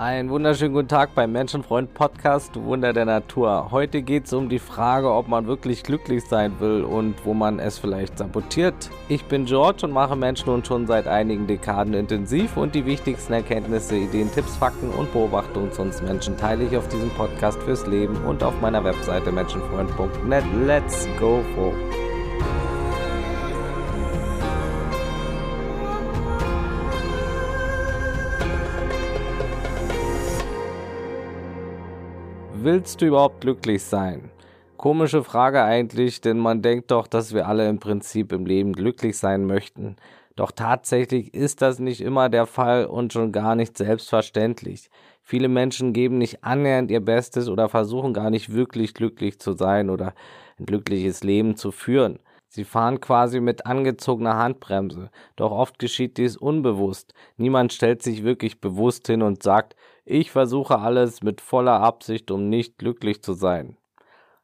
Einen 0.00 0.30
wunderschönen 0.30 0.72
guten 0.72 0.88
Tag 0.88 1.14
beim 1.14 1.32
Menschenfreund 1.32 1.92
Podcast 1.92 2.56
Wunder 2.56 2.94
der 2.94 3.04
Natur. 3.04 3.70
Heute 3.70 4.00
geht 4.00 4.24
es 4.24 4.32
um 4.32 4.48
die 4.48 4.58
Frage, 4.58 5.12
ob 5.12 5.28
man 5.28 5.46
wirklich 5.46 5.82
glücklich 5.82 6.24
sein 6.24 6.58
will 6.58 6.84
und 6.84 7.16
wo 7.26 7.34
man 7.34 7.58
es 7.58 7.78
vielleicht 7.78 8.16
sabotiert. 8.16 8.88
Ich 9.10 9.26
bin 9.26 9.44
George 9.44 9.84
und 9.84 9.92
mache 9.92 10.16
Menschen 10.16 10.46
nun 10.46 10.64
schon 10.64 10.86
seit 10.86 11.06
einigen 11.06 11.46
Dekaden 11.46 11.92
intensiv 11.92 12.56
und 12.56 12.74
die 12.74 12.86
wichtigsten 12.86 13.34
Erkenntnisse, 13.34 13.94
Ideen, 13.94 14.32
Tipps, 14.32 14.56
Fakten 14.56 14.88
und 14.88 15.12
Beobachtungen 15.12 15.70
zu 15.70 15.82
uns 15.82 16.00
Menschen 16.00 16.34
teile 16.38 16.64
ich 16.64 16.74
auf 16.78 16.88
diesem 16.88 17.10
Podcast 17.10 17.62
fürs 17.62 17.86
Leben 17.86 18.16
und 18.24 18.42
auf 18.42 18.58
meiner 18.62 18.82
Webseite 18.82 19.30
menschenfreund.net. 19.30 20.44
Let's 20.64 21.06
go 21.18 21.42
for 21.54 21.74
Willst 32.62 33.00
du 33.00 33.06
überhaupt 33.06 33.40
glücklich 33.40 33.82
sein? 33.82 34.30
Komische 34.76 35.24
Frage 35.24 35.62
eigentlich, 35.62 36.20
denn 36.20 36.36
man 36.36 36.60
denkt 36.60 36.90
doch, 36.90 37.06
dass 37.06 37.32
wir 37.32 37.48
alle 37.48 37.66
im 37.66 37.78
Prinzip 37.78 38.32
im 38.32 38.44
Leben 38.44 38.74
glücklich 38.74 39.16
sein 39.16 39.46
möchten. 39.46 39.96
Doch 40.36 40.52
tatsächlich 40.52 41.32
ist 41.32 41.62
das 41.62 41.78
nicht 41.78 42.02
immer 42.02 42.28
der 42.28 42.44
Fall 42.44 42.84
und 42.84 43.14
schon 43.14 43.32
gar 43.32 43.54
nicht 43.54 43.78
selbstverständlich. 43.78 44.90
Viele 45.22 45.48
Menschen 45.48 45.94
geben 45.94 46.18
nicht 46.18 46.44
annähernd 46.44 46.90
ihr 46.90 47.00
Bestes 47.00 47.48
oder 47.48 47.70
versuchen 47.70 48.12
gar 48.12 48.28
nicht 48.28 48.52
wirklich 48.52 48.92
glücklich 48.92 49.38
zu 49.38 49.54
sein 49.54 49.88
oder 49.88 50.12
ein 50.58 50.66
glückliches 50.66 51.24
Leben 51.24 51.56
zu 51.56 51.72
führen. 51.72 52.18
Sie 52.52 52.64
fahren 52.64 53.00
quasi 53.00 53.40
mit 53.40 53.64
angezogener 53.64 54.36
Handbremse, 54.36 55.10
doch 55.36 55.50
oft 55.50 55.78
geschieht 55.78 56.18
dies 56.18 56.36
unbewusst. 56.36 57.14
Niemand 57.38 57.72
stellt 57.72 58.02
sich 58.02 58.22
wirklich 58.22 58.60
bewusst 58.60 59.06
hin 59.06 59.22
und 59.22 59.42
sagt, 59.42 59.76
ich 60.10 60.30
versuche 60.30 60.78
alles 60.78 61.22
mit 61.22 61.40
voller 61.40 61.80
Absicht, 61.80 62.30
um 62.30 62.48
nicht 62.48 62.78
glücklich 62.78 63.22
zu 63.22 63.32
sein. 63.32 63.76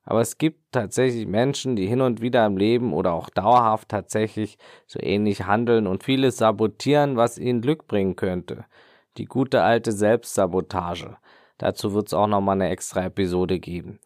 Aber 0.05 0.21
es 0.21 0.39
gibt 0.39 0.61
tatsächlich 0.71 1.27
Menschen, 1.27 1.75
die 1.75 1.87
hin 1.87 2.01
und 2.01 2.21
wieder 2.23 2.47
im 2.47 2.57
Leben 2.57 2.95
oder 2.95 3.13
auch 3.13 3.29
dauerhaft 3.29 3.89
tatsächlich 3.89 4.57
so 4.87 5.01
ähnlich 5.03 5.47
handeln 5.47 5.89
und 5.89 6.05
vieles 6.05 6.37
sabotieren, 6.37 7.17
was 7.17 7.39
ihnen 7.39 7.61
Glück 7.61 7.89
bringen 7.89 8.15
könnte. 8.15 8.67
Die 9.17 9.25
gute 9.25 9.63
alte 9.63 9.91
Selbstsabotage. 9.91 11.17
Dazu 11.59 11.93
wird 11.93 12.07
es 12.07 12.15
auch 12.15 12.29
nochmal 12.29 12.55
eine 12.55 12.69
extra 12.69 13.05
Episode 13.05 13.59
geben. 13.59 13.99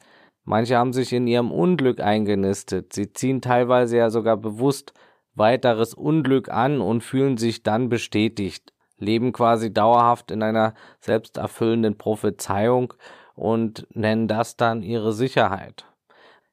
Manche 0.45 0.79
haben 0.79 0.95
sich 0.95 1.13
in 1.13 1.27
ihrem 1.27 1.53
Unglück 1.53 2.01
eingenistet. 2.01 2.95
Sie 2.95 3.13
ziehen 3.13 3.43
teilweise 3.43 3.99
ja 3.99 4.09
sogar 4.09 4.39
bewusst 4.39 4.95
weiteres 5.35 5.93
Unglück 5.93 6.49
an 6.49 6.81
und 6.81 7.03
fühlen 7.03 7.37
sich 7.37 7.63
dann 7.63 7.91
bestätigt 7.91 8.73
leben 9.01 9.33
quasi 9.33 9.73
dauerhaft 9.73 10.31
in 10.31 10.43
einer 10.43 10.75
selbsterfüllenden 11.01 11.99
Prophezeiung 11.99 12.95
und 13.35 13.87
nennen 13.91 14.29
das 14.29 14.57
dann 14.57 14.83
ihre 14.83 15.13
Sicherheit. 15.13 15.87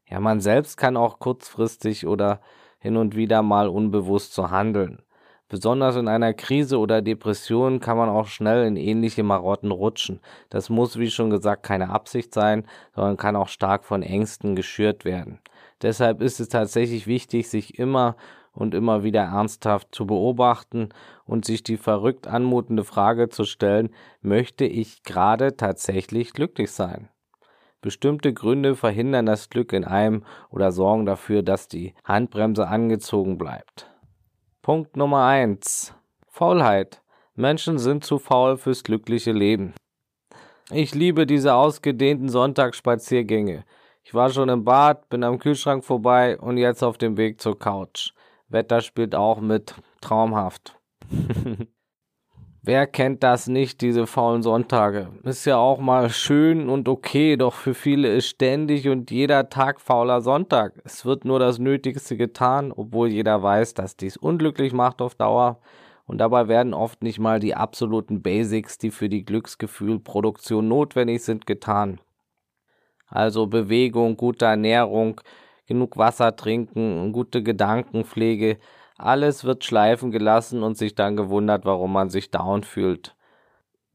Ja, 0.09 0.19
man 0.19 0.39
selbst 0.39 0.77
kann 0.77 0.97
auch 0.97 1.19
kurzfristig 1.19 2.07
oder 2.07 2.39
hin 2.79 2.97
und 2.97 3.15
wieder 3.15 3.41
mal 3.41 3.67
unbewusst 3.67 4.33
so 4.33 4.49
handeln. 4.49 5.01
Besonders 5.49 5.95
in 5.95 6.09
einer 6.09 6.33
Krise 6.33 6.77
oder 6.77 7.01
Depression 7.01 7.79
kann 7.79 7.97
man 7.97 8.09
auch 8.09 8.27
schnell 8.27 8.65
in 8.65 8.75
ähnliche 8.75 9.23
Marotten 9.23 9.71
rutschen. 9.71 10.19
Das 10.49 10.69
muss, 10.69 10.99
wie 10.99 11.09
schon 11.09 11.29
gesagt, 11.29 11.63
keine 11.63 11.89
Absicht 11.89 12.33
sein, 12.33 12.65
sondern 12.93 13.15
kann 13.15 13.37
auch 13.37 13.47
stark 13.47 13.85
von 13.85 14.03
Ängsten 14.03 14.55
geschürt 14.55 15.05
werden. 15.05 15.39
Deshalb 15.81 16.21
ist 16.21 16.41
es 16.41 16.49
tatsächlich 16.49 17.07
wichtig, 17.07 17.49
sich 17.49 17.79
immer 17.79 18.17
und 18.57 18.73
immer 18.73 19.03
wieder 19.03 19.21
ernsthaft 19.21 19.93
zu 19.93 20.07
beobachten 20.07 20.89
und 21.25 21.45
sich 21.45 21.63
die 21.63 21.77
verrückt 21.77 22.27
anmutende 22.27 22.83
Frage 22.83 23.29
zu 23.29 23.45
stellen, 23.45 23.89
möchte 24.21 24.65
ich 24.65 25.03
gerade 25.03 25.55
tatsächlich 25.55 26.33
glücklich 26.33 26.71
sein? 26.71 27.09
Bestimmte 27.81 28.33
Gründe 28.33 28.75
verhindern 28.75 29.27
das 29.27 29.49
Glück 29.49 29.71
in 29.71 29.85
einem 29.85 30.23
oder 30.49 30.71
sorgen 30.71 31.05
dafür, 31.05 31.43
dass 31.43 31.67
die 31.67 31.93
Handbremse 32.03 32.67
angezogen 32.67 33.37
bleibt. 33.37 33.89
Punkt 34.63 34.97
Nummer 34.97 35.25
eins: 35.25 35.93
Faulheit. 36.27 37.01
Menschen 37.35 37.77
sind 37.77 38.03
zu 38.03 38.17
faul 38.17 38.57
fürs 38.57 38.83
glückliche 38.83 39.31
Leben. 39.31 39.75
Ich 40.71 40.95
liebe 40.95 41.27
diese 41.27 41.53
ausgedehnten 41.53 42.29
Sonntagsspaziergänge. 42.29 43.63
Ich 44.03 44.13
war 44.13 44.31
schon 44.31 44.49
im 44.49 44.63
Bad, 44.63 45.07
bin 45.09 45.23
am 45.23 45.37
Kühlschrank 45.37 45.85
vorbei 45.85 46.39
und 46.39 46.57
jetzt 46.57 46.83
auf 46.83 46.97
dem 46.97 47.15
Weg 47.15 47.39
zur 47.39 47.59
Couch. 47.59 48.11
Wetter 48.49 48.81
spielt 48.81 49.15
auch 49.15 49.41
mit. 49.41 49.75
Traumhaft. 50.01 50.79
Wer 52.67 52.85
kennt 52.85 53.23
das 53.23 53.47
nicht, 53.47 53.79
diese 53.79 54.07
faulen 54.07 54.43
Sonntage? 54.43 55.07
Ist 55.23 55.45
ja 55.45 55.55
auch 55.55 55.79
mal 55.79 56.09
schön 56.09 56.67
und 56.67 56.89
okay, 56.89 57.37
doch 57.37 57.53
für 57.53 57.73
viele 57.73 58.13
ist 58.13 58.27
ständig 58.27 58.89
und 58.89 59.09
jeder 59.09 59.49
Tag 59.49 59.79
fauler 59.79 60.19
Sonntag. 60.19 60.73
Es 60.83 61.05
wird 61.05 61.23
nur 61.23 61.39
das 61.39 61.59
Nötigste 61.59 62.17
getan, 62.17 62.73
obwohl 62.75 63.07
jeder 63.07 63.41
weiß, 63.41 63.73
dass 63.73 63.95
dies 63.95 64.17
unglücklich 64.17 64.73
macht 64.73 65.01
auf 65.01 65.15
Dauer. 65.15 65.61
Und 66.07 66.17
dabei 66.17 66.49
werden 66.49 66.73
oft 66.73 67.03
nicht 67.03 67.19
mal 67.19 67.39
die 67.39 67.55
absoluten 67.55 68.21
Basics, 68.21 68.77
die 68.77 68.91
für 68.91 69.07
die 69.07 69.23
Glücksgefühlproduktion 69.23 70.67
notwendig 70.67 71.23
sind, 71.23 71.45
getan. 71.45 72.01
Also 73.07 73.47
Bewegung, 73.47 74.17
gute 74.17 74.43
Ernährung, 74.43 75.21
genug 75.67 75.97
Wasser 75.97 76.35
trinken, 76.35 77.11
gute 77.11 77.43
Gedankenpflege, 77.43 78.57
alles 78.97 79.43
wird 79.43 79.63
schleifen 79.63 80.11
gelassen 80.11 80.63
und 80.63 80.77
sich 80.77 80.95
dann 80.95 81.15
gewundert, 81.15 81.65
warum 81.65 81.93
man 81.93 82.09
sich 82.09 82.31
down 82.31 82.63
fühlt. 82.63 83.15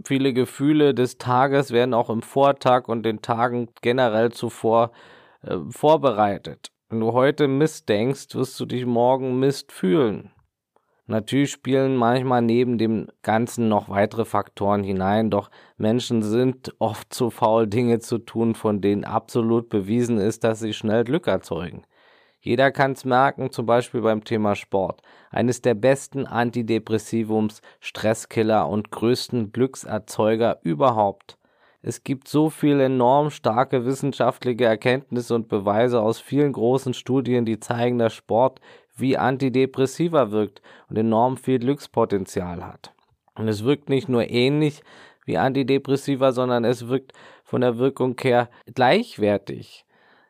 Viele 0.05 0.33
Gefühle 0.33 0.95
des 0.95 1.19
Tages 1.19 1.73
werden 1.73 1.95
auch 1.95 2.11
im 2.11 2.23
Vortag 2.23 2.89
und 2.89 3.05
den 3.05 3.23
Tagen 3.23 3.69
generell 3.83 4.33
zuvor 4.33 4.93
äh, 5.43 5.57
vorbereitet. 5.71 6.71
Wenn 6.89 7.01
du 7.01 7.13
heute 7.13 7.49
Mist 7.49 7.89
denkst, 7.89 8.35
wirst 8.35 8.59
du 8.61 8.67
dich 8.67 8.85
morgen 8.85 9.39
Mist 9.39 9.73
fühlen. 9.73 10.31
Natürlich 11.13 11.51
spielen 11.51 11.95
manchmal 11.95 12.41
neben 12.41 12.79
dem 12.79 13.07
Ganzen 13.21 13.69
noch 13.69 13.91
weitere 13.91 14.25
Faktoren 14.25 14.83
hinein, 14.83 15.29
doch 15.29 15.51
Menschen 15.77 16.23
sind 16.23 16.75
oft 16.79 17.13
zu 17.13 17.29
faul, 17.29 17.67
Dinge 17.67 17.99
zu 17.99 18.17
tun, 18.17 18.55
von 18.55 18.81
denen 18.81 19.05
absolut 19.05 19.69
bewiesen 19.69 20.17
ist, 20.17 20.43
dass 20.43 20.61
sie 20.61 20.73
schnell 20.73 21.05
Glück 21.05 21.27
erzeugen. 21.27 21.83
Jeder 22.41 22.71
kann 22.71 22.93
es 22.93 23.05
merken, 23.05 23.53
zum 23.53 23.67
Beispiel 23.67 24.01
beim 24.01 24.25
Thema 24.25 24.55
Sport. 24.55 25.03
Eines 25.31 25.61
der 25.61 25.75
besten 25.75 26.27
Antidepressivums, 26.27 27.61
Stresskiller 27.81 28.67
und 28.67 28.91
größten 28.91 29.53
Glückserzeuger 29.53 30.61
überhaupt. 30.63 31.37
Es 31.85 32.05
gibt 32.05 32.29
so 32.29 32.49
viele 32.49 32.85
enorm 32.85 33.31
starke 33.31 33.85
wissenschaftliche 33.85 34.65
Erkenntnisse 34.65 35.35
und 35.35 35.49
Beweise 35.49 36.01
aus 36.01 36.21
vielen 36.21 36.53
großen 36.53 36.95
Studien, 36.95 37.45
die 37.45 37.59
zeigen, 37.59 37.99
dass 37.99 38.15
Sport 38.15 38.61
wie 39.03 39.19
Antidepressiva 39.19 40.31
wirkt 40.31 40.63
und 40.89 40.97
enorm 40.97 41.37
viel 41.37 41.59
Glückspotenzial 41.59 42.65
hat. 42.65 42.95
Und 43.35 43.49
es 43.49 43.65
wirkt 43.65 43.91
nicht 43.91 44.09
nur 44.09 44.31
ähnlich 44.31 44.83
wie 45.27 45.37
Antidepressiva, 45.37 46.33
sondern 46.33 46.65
es 46.65 46.89
wirkt 46.89 47.13
von 47.45 47.61
der 47.61 47.77
Wirkung 47.77 48.17
her 48.23 48.49
gleichwertig. 48.75 49.85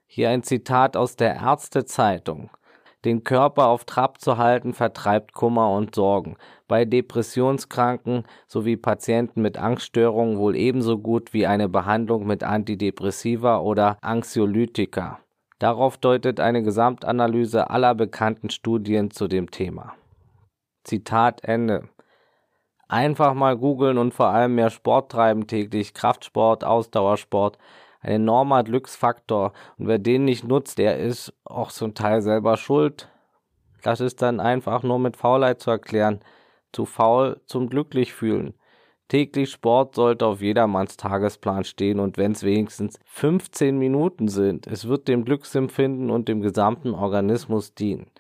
Hier 0.07 0.31
ein 0.31 0.43
Zitat 0.43 0.97
aus 0.97 1.15
der 1.15 1.37
Ärztezeitung. 1.37 2.51
Den 3.05 3.25
Körper 3.25 3.67
auf 3.67 3.85
Trab 3.85 4.21
zu 4.21 4.39
halten 4.39 4.75
vertreibt 4.75 5.33
Kummer 5.33 5.71
und 5.73 5.95
Sorgen. 5.95 6.37
Bei 6.69 6.85
Depressionskranken 6.85 8.25
sowie 8.47 8.77
Patienten 8.77 9.43
mit 9.43 9.59
Angststörungen 9.59 10.39
wohl 10.39 10.55
ebenso 10.55 10.99
gut 10.99 11.33
wie 11.33 11.47
eine 11.47 11.69
Behandlung 11.69 12.27
mit 12.27 12.45
Antidepressiva 12.45 13.59
oder 13.59 13.99
Anxiolytika. 14.03 15.19
Darauf 15.63 15.97
deutet 15.97 16.41
eine 16.41 16.65
Gesamtanalyse 16.65 17.71
aller 17.71 17.95
bekannten 17.95 18.51
Studien 18.51 19.13
zu 19.13 19.29
dem 19.29 19.53
Thema. 19.53 19.95
Zitat 20.83 21.45
Ende. 21.45 21.89
Einfach 22.89 23.33
mal 23.33 23.57
googeln 23.57 23.97
und 23.97 24.13
vor 24.13 24.27
allem 24.27 24.57
mehr 24.57 24.71
Sport 24.71 25.13
treiben 25.13 25.47
täglich, 25.47 25.95
Kraftsport, 25.95 26.65
Ausdauersport, 26.65 27.59
ein 28.01 28.15
enormer 28.15 28.65
Glücksfaktor. 28.65 29.53
Und 29.79 29.87
wer 29.87 30.01
den 30.01 30.25
nicht 30.25 30.43
nutzt, 30.43 30.79
der 30.79 30.99
ist 30.99 31.33
auch 31.45 31.71
zum 31.71 31.95
Teil 31.95 32.23
selber 32.23 32.57
schuld. 32.57 33.09
Das 33.85 34.01
ist 34.01 34.21
dann 34.21 34.41
einfach 34.41 34.83
nur 34.83 34.99
mit 34.99 35.17
Faulheit 35.17 35.61
zu 35.61 35.71
erklären. 35.71 36.19
Zu 36.73 36.87
faul 36.87 37.41
zum 37.47 37.69
glücklich 37.69 38.13
fühlen. 38.13 38.55
Täglich 39.13 39.51
Sport 39.51 39.95
sollte 39.95 40.25
auf 40.25 40.41
jedermanns 40.41 40.97
Tagesplan 40.97 41.65
stehen 41.65 42.01
und 42.01 42.17
wenn 42.17 42.33
es 42.33 42.45
wenigstens 42.45 42.99
15 43.05 43.79
Minuten 43.79 44.29
sind, 44.29 44.67
es 44.67 44.89
wird 44.89 45.07
dem 45.07 45.27
Glücksempfinden 45.27 46.09
und 46.09 46.29
dem 46.29 46.41
gesamten 46.41 46.95
Organismus 46.95 47.75
dienen. 47.75 48.11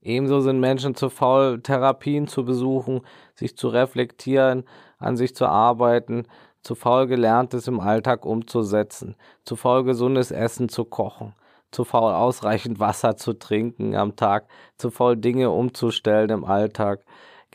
Ebenso 0.00 0.40
sind 0.40 0.58
Menschen 0.58 0.96
zu 0.96 1.10
faul, 1.10 1.60
Therapien 1.62 2.26
zu 2.26 2.44
besuchen, 2.44 3.02
sich 3.36 3.56
zu 3.56 3.68
reflektieren, 3.68 4.64
an 4.98 5.16
sich 5.16 5.36
zu 5.36 5.46
arbeiten, 5.46 6.26
zu 6.62 6.74
faul 6.74 7.06
gelerntes 7.06 7.68
im 7.68 7.78
Alltag 7.78 8.26
umzusetzen, 8.26 9.14
zu 9.44 9.54
faul 9.54 9.84
gesundes 9.84 10.32
Essen 10.32 10.68
zu 10.68 10.84
kochen, 10.84 11.36
zu 11.70 11.84
faul 11.84 12.14
ausreichend 12.14 12.80
Wasser 12.80 13.16
zu 13.16 13.34
trinken 13.34 13.94
am 13.94 14.16
Tag, 14.16 14.48
zu 14.76 14.90
faul 14.90 15.16
Dinge 15.16 15.50
umzustellen 15.50 16.30
im 16.30 16.44
Alltag, 16.44 17.04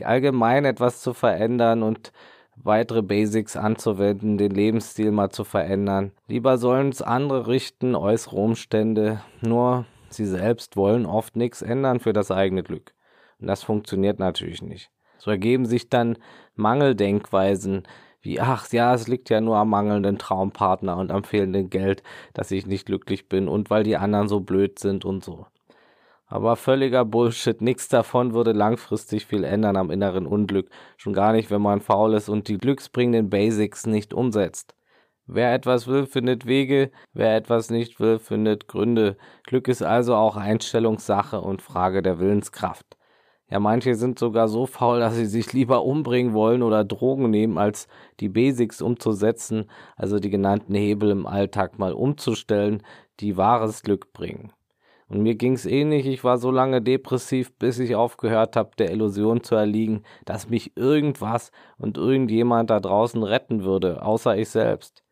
allgemein 0.01 0.63
etwas 0.63 1.01
zu 1.01 1.13
verändern 1.13 1.83
und 1.83 2.13
weitere 2.63 3.01
Basics 3.01 3.55
anzuwenden, 3.55 4.37
den 4.37 4.51
Lebensstil 4.51 5.11
mal 5.11 5.29
zu 5.29 5.43
verändern. 5.43 6.11
Lieber 6.27 6.57
sollen 6.57 6.89
es 6.89 7.01
andere 7.01 7.47
richten, 7.47 7.95
äußere 7.95 8.35
Umstände, 8.35 9.21
nur 9.41 9.85
sie 10.09 10.25
selbst 10.25 10.75
wollen 10.75 11.05
oft 11.05 11.35
nichts 11.35 11.61
ändern 11.61 11.99
für 11.99 12.13
das 12.13 12.31
eigene 12.31 12.63
Glück. 12.63 12.93
Und 13.39 13.47
das 13.47 13.63
funktioniert 13.63 14.19
natürlich 14.19 14.61
nicht. 14.61 14.89
So 15.17 15.31
ergeben 15.31 15.65
sich 15.65 15.89
dann 15.89 16.17
Mangeldenkweisen, 16.55 17.83
wie, 18.21 18.39
ach 18.39 18.71
ja, 18.71 18.93
es 18.93 19.07
liegt 19.07 19.29
ja 19.29 19.41
nur 19.41 19.57
am 19.57 19.69
mangelnden 19.69 20.17
Traumpartner 20.17 20.97
und 20.97 21.11
am 21.11 21.23
fehlenden 21.23 21.69
Geld, 21.69 22.03
dass 22.33 22.51
ich 22.51 22.65
nicht 22.65 22.85
glücklich 22.85 23.29
bin 23.29 23.47
und 23.47 23.69
weil 23.69 23.83
die 23.83 23.97
anderen 23.97 24.27
so 24.27 24.39
blöd 24.39 24.79
sind 24.79 25.05
und 25.05 25.23
so. 25.23 25.45
Aber 26.27 26.57
völliger 26.57 27.05
Bullshit. 27.05 27.61
Nichts 27.61 27.87
davon 27.87 28.33
würde 28.33 28.51
langfristig 28.51 29.25
viel 29.25 29.43
ändern 29.45 29.77
am 29.77 29.89
inneren 29.89 30.27
Unglück. 30.27 30.69
Schon 30.97 31.13
gar 31.13 31.31
nicht, 31.31 31.49
wenn 31.49 31.61
man 31.61 31.79
faul 31.79 32.13
ist 32.13 32.27
und 32.27 32.49
die 32.49 32.57
glücksbringenden 32.57 33.29
Basics 33.29 33.85
nicht 33.85 34.13
umsetzt. 34.13 34.75
Wer 35.25 35.53
etwas 35.53 35.87
will, 35.87 36.05
findet 36.05 36.45
Wege. 36.45 36.91
Wer 37.13 37.35
etwas 37.35 37.69
nicht 37.69 37.99
will, 37.99 38.19
findet 38.19 38.67
Gründe. 38.67 39.17
Glück 39.43 39.67
ist 39.67 39.81
also 39.81 40.15
auch 40.15 40.37
Einstellungssache 40.37 41.41
und 41.41 41.61
Frage 41.61 42.01
der 42.01 42.19
Willenskraft. 42.19 42.97
Ja, 43.49 43.59
manche 43.61 43.95
sind 43.95 44.19
sogar 44.19 44.49
so 44.49 44.65
faul, 44.65 44.99
dass 44.99 45.15
sie 45.15 45.25
sich 45.25 45.53
lieber 45.53 45.83
umbringen 45.85 46.33
wollen 46.33 46.61
oder 46.63 46.83
Drogen 46.83 47.29
nehmen, 47.29 47.57
als 47.57 47.87
die 48.19 48.27
Basics 48.27 48.81
umzusetzen, 48.81 49.69
also 49.95 50.19
die 50.19 50.29
genannten 50.29 50.75
Hebel 50.75 51.11
im 51.11 51.25
Alltag 51.25 51.79
mal 51.79 51.93
umzustellen, 51.93 52.83
die 53.21 53.37
wahres 53.37 53.83
Glück 53.83 54.11
bringen. 54.11 54.51
Und 55.09 55.21
mir 55.23 55.35
ging's 55.35 55.65
ähnlich, 55.65 56.05
ich 56.05 56.23
war 56.23 56.37
so 56.37 56.51
lange 56.51 56.81
depressiv, 56.81 57.57
bis 57.57 57.79
ich 57.79 57.95
aufgehört 57.95 58.55
habe, 58.57 58.71
der 58.77 58.91
Illusion 58.91 59.41
zu 59.41 59.55
erliegen, 59.55 60.03
dass 60.25 60.49
mich 60.49 60.75
irgendwas 60.75 61.51
und 61.77 61.97
irgendjemand 61.97 62.69
da 62.69 62.79
draußen 62.79 63.23
retten 63.23 63.63
würde, 63.63 64.01
außer 64.03 64.37
ich 64.37 64.49
selbst. 64.49 65.03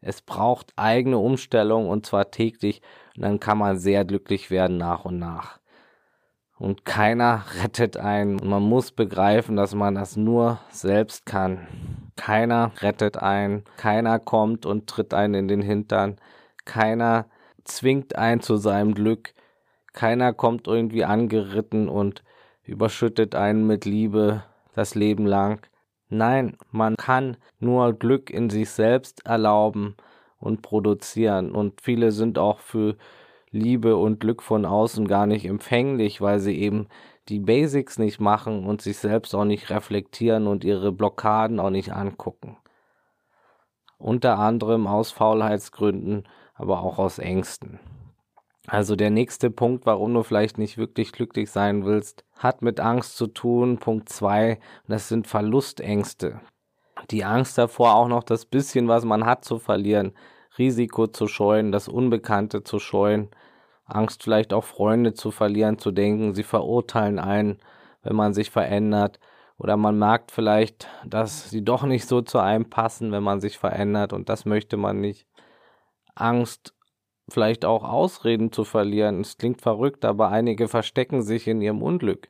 Es 0.00 0.20
braucht 0.20 0.72
eigene 0.76 1.16
Umstellung 1.18 1.88
und 1.88 2.04
zwar 2.04 2.30
täglich, 2.30 2.82
und 3.16 3.22
dann 3.22 3.40
kann 3.40 3.58
man 3.58 3.78
sehr 3.78 4.04
glücklich 4.04 4.50
werden 4.50 4.76
nach 4.76 5.04
und 5.04 5.18
nach. 5.18 5.60
Und 6.58 6.84
keiner 6.84 7.44
rettet 7.62 7.96
einen. 7.96 8.38
Und 8.38 8.48
man 8.48 8.62
muss 8.62 8.92
begreifen, 8.92 9.56
dass 9.56 9.74
man 9.74 9.94
das 9.94 10.16
nur 10.16 10.60
selbst 10.70 11.26
kann. 11.26 11.66
Keiner 12.16 12.72
rettet 12.80 13.16
einen. 13.16 13.64
Keiner 13.76 14.18
kommt 14.18 14.64
und 14.64 14.88
tritt 14.88 15.12
einen 15.14 15.34
in 15.34 15.48
den 15.48 15.62
Hintern. 15.62 16.20
Keiner 16.64 17.26
zwingt 17.64 18.16
einen 18.16 18.40
zu 18.40 18.56
seinem 18.56 18.94
Glück. 18.94 19.34
Keiner 19.92 20.32
kommt 20.32 20.66
irgendwie 20.66 21.04
angeritten 21.04 21.88
und 21.88 22.22
überschüttet 22.64 23.34
einen 23.34 23.66
mit 23.66 23.84
Liebe 23.84 24.44
das 24.74 24.94
Leben 24.94 25.26
lang. 25.26 25.66
Nein, 26.08 26.56
man 26.70 26.96
kann 26.96 27.36
nur 27.58 27.92
Glück 27.92 28.30
in 28.30 28.50
sich 28.50 28.70
selbst 28.70 29.26
erlauben 29.26 29.96
und 30.38 30.62
produzieren. 30.62 31.52
Und 31.52 31.80
viele 31.80 32.12
sind 32.12 32.38
auch 32.38 32.58
für 32.58 32.96
Liebe 33.50 33.96
und 33.96 34.20
Glück 34.20 34.42
von 34.42 34.64
außen 34.64 35.06
gar 35.06 35.26
nicht 35.26 35.44
empfänglich, 35.44 36.20
weil 36.20 36.40
sie 36.40 36.58
eben 36.58 36.88
die 37.28 37.38
Basics 37.38 37.98
nicht 37.98 38.20
machen 38.20 38.66
und 38.66 38.82
sich 38.82 38.98
selbst 38.98 39.34
auch 39.34 39.44
nicht 39.44 39.70
reflektieren 39.70 40.46
und 40.46 40.64
ihre 40.64 40.92
Blockaden 40.92 41.60
auch 41.60 41.70
nicht 41.70 41.92
angucken. 41.92 42.56
Unter 43.98 44.38
anderem 44.38 44.86
aus 44.86 45.12
Faulheitsgründen 45.12 46.24
aber 46.54 46.82
auch 46.82 46.98
aus 46.98 47.18
Ängsten. 47.18 47.80
Also 48.66 48.94
der 48.94 49.10
nächste 49.10 49.50
Punkt, 49.50 49.86
warum 49.86 50.14
du 50.14 50.22
vielleicht 50.22 50.56
nicht 50.56 50.78
wirklich 50.78 51.12
glücklich 51.12 51.50
sein 51.50 51.84
willst, 51.84 52.24
hat 52.38 52.62
mit 52.62 52.78
Angst 52.78 53.16
zu 53.16 53.26
tun. 53.26 53.78
Punkt 53.78 54.08
zwei, 54.08 54.60
das 54.86 55.08
sind 55.08 55.26
Verlustängste. 55.26 56.40
Die 57.10 57.24
Angst 57.24 57.58
davor, 57.58 57.96
auch 57.96 58.08
noch 58.08 58.22
das 58.22 58.44
bisschen, 58.44 58.86
was 58.86 59.04
man 59.04 59.26
hat, 59.26 59.44
zu 59.44 59.58
verlieren, 59.58 60.12
Risiko 60.58 61.06
zu 61.08 61.26
scheuen, 61.26 61.72
das 61.72 61.88
Unbekannte 61.88 62.62
zu 62.62 62.78
scheuen, 62.78 63.30
Angst 63.84 64.22
vielleicht 64.22 64.52
auch 64.52 64.64
Freunde 64.64 65.14
zu 65.14 65.30
verlieren, 65.30 65.78
zu 65.78 65.90
denken, 65.90 66.34
sie 66.34 66.44
verurteilen 66.44 67.18
einen, 67.18 67.58
wenn 68.02 68.14
man 68.14 68.32
sich 68.34 68.50
verändert. 68.50 69.18
Oder 69.58 69.76
man 69.76 69.98
merkt 69.98 70.32
vielleicht, 70.32 70.88
dass 71.04 71.50
sie 71.50 71.64
doch 71.64 71.84
nicht 71.84 72.06
so 72.06 72.20
zu 72.20 72.38
einem 72.38 72.68
passen, 72.68 73.12
wenn 73.12 73.22
man 73.22 73.40
sich 73.40 73.58
verändert 73.58 74.12
und 74.12 74.28
das 74.28 74.44
möchte 74.44 74.76
man 74.76 75.00
nicht. 75.00 75.26
Angst, 76.14 76.74
vielleicht 77.28 77.64
auch 77.64 77.84
Ausreden 77.84 78.52
zu 78.52 78.64
verlieren. 78.64 79.20
Es 79.20 79.38
klingt 79.38 79.62
verrückt, 79.62 80.04
aber 80.04 80.28
einige 80.28 80.68
verstecken 80.68 81.22
sich 81.22 81.48
in 81.48 81.60
ihrem 81.60 81.82
Unglück. 81.82 82.28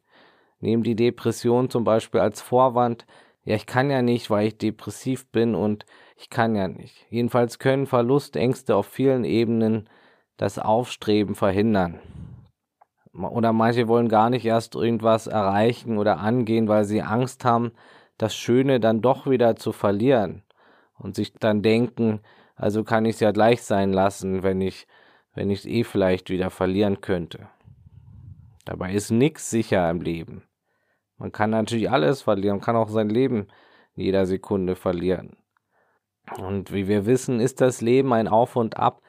Nehmen 0.61 0.83
die 0.83 0.97
Depression 0.97 1.71
zum 1.71 1.85
Beispiel 1.85 2.21
als 2.21 2.41
Vorwand. 2.41 3.07
Ja, 3.45 3.57
ich 3.57 3.67
kann 3.67 3.91
ja 3.91 4.03
nicht, 4.03 4.31
weil 4.31 4.49
ich 4.49 4.59
depressiv 4.59 5.27
bin 5.31 5.55
und 5.55 5.85
ich 6.17 6.31
kann 6.31 6.55
ja 6.55 6.69
nicht. 6.69 7.07
Jedenfalls 7.11 7.59
können 7.59 7.87
Verlustängste 7.87 8.77
auf 8.77 8.87
vielen 8.87 9.25
Ebenen 9.25 9.89
das 10.37 10.59
Aufstreben 10.59 11.35
verhindern. 11.35 11.99
Oder 13.13 13.53
manche 13.53 13.89
wollen 13.89 14.09
gar 14.09 14.31
nicht 14.31 14.45
erst 14.45 14.75
irgendwas 14.75 15.27
erreichen 15.27 15.99
oder 15.99 16.19
angehen, 16.19 16.69
weil 16.69 16.85
sie 16.85 17.03
Angst 17.03 17.45
haben, 17.45 17.73
das 18.17 18.35
Schöne 18.35 18.81
dann 18.81 19.03
doch 19.03 19.29
wieder 19.29 19.57
zu 19.57 19.73
verlieren 19.73 20.43
und 20.99 21.17
sich 21.17 21.33
dann 21.35 21.63
denken, 21.63 22.21
also 22.57 22.85
kann 22.85 23.05
ich 23.05 23.15
es 23.15 23.21
ja 23.21 23.33
gleich 23.33 23.63
sein 23.63 23.93
lassen, 23.93 24.43
wenn 24.43 24.61
ich 24.61 24.87
wenn 25.35 25.51
ich 25.51 25.61
es 25.61 25.67
eh 25.67 25.85
vielleicht 25.85 26.31
wieder 26.31 26.51
verlieren 26.51 27.01
könnte. 27.01 27.49
Dabei 28.65 28.93
ist 28.93 29.11
nichts 29.11 29.51
sicher 29.51 29.89
im 29.91 30.01
Leben. 30.01 30.45
Man 31.17 31.33
kann 31.33 31.51
natürlich 31.51 31.91
alles 31.91 32.23
verlieren, 32.23 32.57
man 32.57 32.65
kann 32.65 32.77
auch 32.77 32.89
sein 32.89 33.09
Leben 33.09 33.49
in 33.95 34.05
jeder 34.05 34.27
Sekunde 34.27 34.77
verlieren. 34.77 35.37
Und 36.39 36.73
wie 36.73 36.87
wir 36.87 37.07
wissen, 37.07 37.41
ist 37.41 37.61
das 37.61 37.81
Leben 37.81 38.13
ein 38.13 38.29
Auf 38.29 38.57
und 38.57 38.77
Ab, 38.77 39.03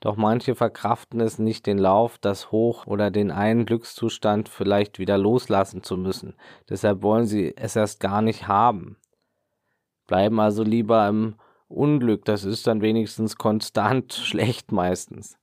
doch 0.00 0.16
manche 0.16 0.54
verkraften 0.54 1.20
es 1.20 1.38
nicht 1.38 1.66
den 1.66 1.78
Lauf, 1.78 2.18
das 2.18 2.52
Hoch 2.52 2.86
oder 2.86 3.10
den 3.10 3.30
einen 3.30 3.66
Glückszustand 3.66 4.48
vielleicht 4.48 4.98
wieder 4.98 5.18
loslassen 5.18 5.82
zu 5.82 5.96
müssen. 5.96 6.36
Deshalb 6.68 7.02
wollen 7.02 7.26
sie 7.26 7.56
es 7.56 7.74
erst 7.74 7.98
gar 7.98 8.22
nicht 8.22 8.46
haben. 8.46 8.96
Bleiben 10.06 10.38
also 10.38 10.62
lieber 10.62 11.08
im 11.08 11.34
Unglück, 11.68 12.24
das 12.24 12.44
ist 12.44 12.66
dann 12.66 12.80
wenigstens 12.80 13.36
konstant 13.36 14.12
schlecht 14.24 14.72
meistens. 14.72 15.38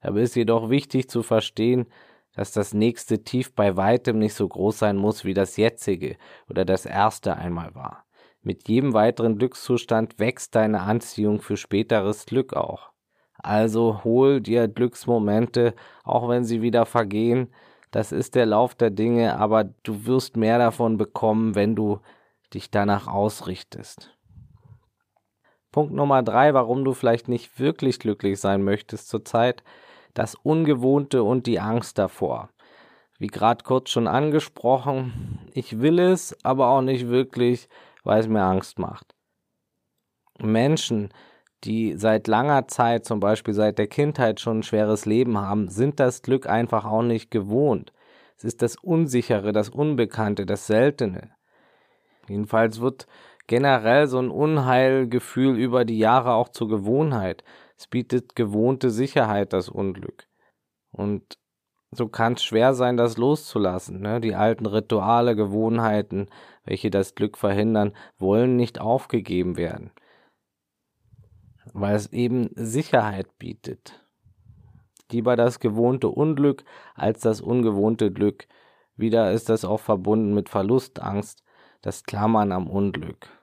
Aber 0.00 0.20
ist 0.20 0.36
jedoch 0.36 0.70
wichtig 0.70 1.08
zu 1.08 1.22
verstehen, 1.22 1.86
dass 2.34 2.52
das 2.52 2.72
nächste 2.74 3.24
Tief 3.24 3.54
bei 3.54 3.76
weitem 3.76 4.18
nicht 4.18 4.34
so 4.34 4.46
groß 4.46 4.78
sein 4.78 4.96
muss 4.96 5.24
wie 5.24 5.34
das 5.34 5.56
jetzige 5.56 6.16
oder 6.48 6.64
das 6.64 6.86
erste 6.86 7.36
einmal 7.36 7.74
war. 7.74 8.04
Mit 8.42 8.68
jedem 8.68 8.94
weiteren 8.94 9.36
Glückszustand 9.36 10.18
wächst 10.18 10.54
deine 10.54 10.80
Anziehung 10.80 11.40
für 11.40 11.56
späteres 11.56 12.24
Glück 12.26 12.54
auch. 12.54 12.90
Also 13.34 14.04
hol 14.04 14.40
dir 14.40 14.68
Glücksmomente, 14.68 15.74
auch 16.04 16.28
wenn 16.28 16.44
sie 16.44 16.62
wieder 16.62 16.86
vergehen. 16.86 17.52
Das 17.90 18.12
ist 18.12 18.34
der 18.34 18.46
Lauf 18.46 18.74
der 18.74 18.90
Dinge, 18.90 19.36
aber 19.38 19.64
du 19.64 20.06
wirst 20.06 20.36
mehr 20.36 20.58
davon 20.58 20.96
bekommen, 20.96 21.54
wenn 21.54 21.74
du 21.74 22.00
dich 22.54 22.70
danach 22.70 23.08
ausrichtest. 23.08 24.16
Punkt 25.72 25.92
Nummer 25.92 26.22
drei, 26.22 26.52
warum 26.54 26.84
du 26.84 26.92
vielleicht 26.94 27.28
nicht 27.28 27.58
wirklich 27.60 27.98
glücklich 28.00 28.40
sein 28.40 28.62
möchtest 28.62 29.08
zurzeit, 29.08 29.62
das 30.14 30.34
Ungewohnte 30.34 31.22
und 31.22 31.46
die 31.46 31.60
Angst 31.60 31.98
davor. 31.98 32.50
Wie 33.18 33.28
gerade 33.28 33.62
kurz 33.64 33.90
schon 33.90 34.08
angesprochen, 34.08 35.38
ich 35.52 35.80
will 35.80 35.98
es, 35.98 36.36
aber 36.42 36.68
auch 36.68 36.80
nicht 36.80 37.08
wirklich, 37.08 37.68
weil 38.02 38.20
es 38.20 38.28
mir 38.28 38.42
Angst 38.42 38.78
macht. 38.78 39.14
Menschen, 40.38 41.10
die 41.64 41.94
seit 41.96 42.26
langer 42.26 42.66
Zeit, 42.68 43.04
zum 43.04 43.20
Beispiel 43.20 43.54
seit 43.54 43.78
der 43.78 43.86
Kindheit 43.86 44.40
schon 44.40 44.60
ein 44.60 44.62
schweres 44.62 45.04
Leben 45.04 45.38
haben, 45.38 45.68
sind 45.68 46.00
das 46.00 46.22
Glück 46.22 46.48
einfach 46.48 46.84
auch 46.84 47.02
nicht 47.02 47.30
gewohnt. 47.30 47.92
Es 48.38 48.44
ist 48.44 48.62
das 48.62 48.76
Unsichere, 48.76 49.52
das 49.52 49.68
Unbekannte, 49.68 50.46
das 50.46 50.66
Seltene. 50.66 51.30
Jedenfalls 52.26 52.80
wird 52.80 53.06
generell 53.50 54.06
so 54.06 54.20
ein 54.20 54.30
Unheilgefühl 54.30 55.58
über 55.58 55.84
die 55.84 55.98
Jahre 55.98 56.34
auch 56.34 56.50
zur 56.50 56.68
Gewohnheit. 56.68 57.42
Es 57.76 57.88
bietet 57.88 58.36
gewohnte 58.36 58.90
Sicherheit, 58.90 59.52
das 59.52 59.68
Unglück. 59.68 60.28
Und 60.92 61.36
so 61.90 62.06
kann 62.06 62.34
es 62.34 62.44
schwer 62.44 62.74
sein, 62.74 62.96
das 62.96 63.16
loszulassen. 63.16 64.00
Ne? 64.02 64.20
Die 64.20 64.36
alten 64.36 64.66
Rituale, 64.66 65.34
Gewohnheiten, 65.34 66.28
welche 66.64 66.90
das 66.90 67.16
Glück 67.16 67.36
verhindern, 67.36 67.92
wollen 68.18 68.54
nicht 68.54 68.80
aufgegeben 68.80 69.56
werden, 69.56 69.90
weil 71.72 71.96
es 71.96 72.12
eben 72.12 72.50
Sicherheit 72.54 73.36
bietet. 73.40 74.00
Lieber 75.10 75.34
das 75.34 75.58
gewohnte 75.58 76.08
Unglück 76.08 76.62
als 76.94 77.18
das 77.18 77.40
ungewohnte 77.40 78.12
Glück. 78.12 78.46
Wieder 78.94 79.32
ist 79.32 79.48
das 79.48 79.64
auch 79.64 79.80
verbunden 79.80 80.34
mit 80.34 80.48
Verlustangst, 80.48 81.42
das 81.82 82.04
Klammern 82.04 82.52
am 82.52 82.68
Unglück. 82.68 83.39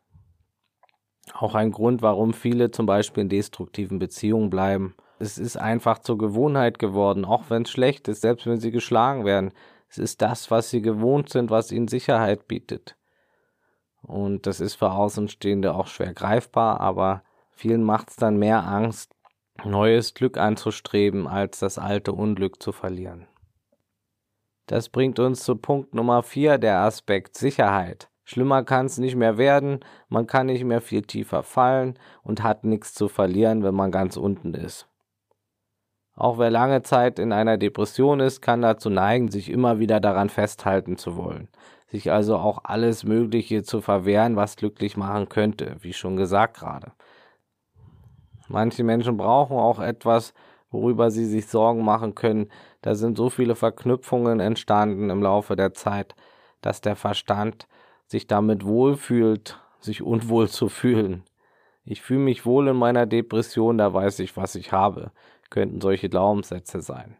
Auch 1.34 1.56
ein 1.56 1.72
Grund, 1.72 2.02
warum 2.02 2.34
viele 2.34 2.72
zum 2.72 2.86
Beispiel 2.86 3.22
in 3.22 3.30
destruktiven 3.30 4.00
Beziehungen 4.00 4.50
bleiben. 4.50 4.96
Es 5.20 5.38
ist 5.38 5.58
einfach 5.58 6.00
zur 6.00 6.18
Gewohnheit 6.18 6.80
geworden, 6.80 7.26
auch 7.26 7.50
wenn 7.50 7.64
es 7.64 7.72
schlecht 7.72 8.08
ist, 8.08 8.22
selbst 8.22 8.46
wenn 8.46 8.60
sie 8.60 8.72
geschlagen 8.72 9.26
werden. 9.26 9.52
Es 9.90 9.98
ist 9.98 10.22
das, 10.22 10.52
was 10.52 10.70
sie 10.70 10.82
gewohnt 10.82 11.30
sind, 11.30 11.50
was 11.50 11.72
ihnen 11.72 11.88
Sicherheit 11.88 12.48
bietet. 12.48 12.96
Und 14.02 14.46
das 14.46 14.60
ist 14.60 14.76
für 14.76 14.92
Außenstehende 14.92 15.74
auch 15.74 15.88
schwer 15.88 16.14
greifbar, 16.14 16.80
aber 16.80 17.24
vielen 17.52 17.84
macht 17.84 18.10
es 18.12 18.16
dann 18.16 18.38
mehr 18.38 18.66
Angst, 18.66 19.12
neues 19.66 20.14
Glück 20.14 20.38
anzustreben, 20.38 21.28
als 21.28 21.60
das 21.60 21.80
alte 21.80 22.14
Unglück 22.14 22.62
zu 22.62 22.72
verlieren. 22.72 23.28
Das 24.68 24.90
bringt 24.90 25.20
uns 25.20 25.44
zu 25.44 25.56
Punkt 25.56 25.94
Nummer 25.96 26.24
4, 26.24 26.58
der 26.58 26.80
Aspekt 26.82 27.38
Sicherheit. 27.38 28.10
Schlimmer 28.30 28.64
kann 28.64 28.88
es 28.88 28.98
nicht 28.98 29.16
mehr 29.16 29.38
werden, 29.38 29.80
man 30.10 30.28
kann 30.28 30.48
nicht 30.48 30.66
mehr 30.66 30.82
viel 30.82 31.02
tiefer 31.02 31.44
fallen 31.44 31.98
und 32.24 32.44
hat 32.44 32.66
nichts 32.66 32.94
zu 32.94 33.08
verlieren, 33.08 33.64
wenn 33.64 33.74
man 33.74 33.90
ganz 33.90 34.18
unten 34.18 34.54
ist. 34.54 34.86
Auch 36.14 36.38
wer 36.38 36.52
lange 36.52 36.82
Zeit 36.82 37.20
in 37.20 37.32
einer 37.32 37.58
Depression 37.58 38.20
ist, 38.20 38.42
kann 38.42 38.62
dazu 38.62 38.90
neigen, 38.90 39.32
sich 39.32 39.50
immer 39.50 39.80
wieder 39.80 40.02
daran 40.02 40.28
festhalten 40.28 40.98
zu 40.98 41.16
wollen, 41.16 41.48
sich 41.88 42.12
also 42.12 42.36
auch 42.36 42.66
alles 42.66 43.06
Mögliche 43.06 43.64
zu 43.64 43.80
verwehren, 43.80 44.36
was 44.36 44.58
glücklich 44.58 44.98
machen 44.98 45.30
könnte, 45.30 45.78
wie 45.80 45.94
schon 45.94 46.18
gesagt 46.18 46.58
gerade. 46.58 46.92
Manche 48.50 48.84
Menschen 48.84 49.16
brauchen 49.16 49.56
auch 49.56 49.80
etwas, 49.80 50.34
worüber 50.70 51.12
sie 51.12 51.26
sich 51.26 51.48
Sorgen 51.48 51.86
machen 51.86 52.14
können. 52.14 52.50
Da 52.82 52.94
sind 52.94 53.18
so 53.18 53.30
viele 53.30 53.56
Verknüpfungen 53.56 54.42
entstanden 54.42 55.10
im 55.12 55.24
Laufe 55.24 55.56
der 55.56 55.74
Zeit, 55.74 56.14
dass 56.60 56.82
der 56.82 56.98
Verstand 56.98 57.70
sich 58.08 58.28
damit 58.28 58.66
wohlfühlt, 58.66 59.60
sich 59.80 60.02
unwohl 60.02 60.50
zu 60.50 60.70
fühlen. 60.70 61.24
Ich 61.84 62.02
fühle 62.02 62.20
mich 62.20 62.46
wohl 62.46 62.68
in 62.68 62.76
meiner 62.76 63.06
Depression, 63.06 63.78
da 63.78 63.94
weiß 63.94 64.20
ich, 64.20 64.36
was 64.36 64.56
ich 64.56 64.72
habe, 64.72 65.12
könnten 65.50 65.80
solche 65.80 66.10
Glaubenssätze 66.10 66.82
sein. 66.82 67.16